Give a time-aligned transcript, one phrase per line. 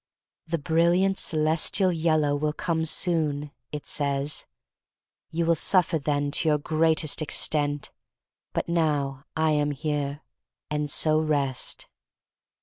[0.47, 4.47] "The brilliant celestial yellow will come soon," it says;
[5.29, 7.91] you will suffer then to your greatest extent.
[8.51, 10.21] But now I am here—
[10.71, 11.87] and so, rest."